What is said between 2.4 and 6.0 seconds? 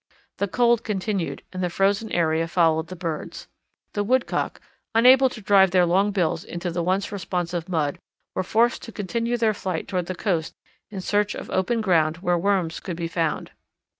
followed the birds. The Woodcock, unable to drive their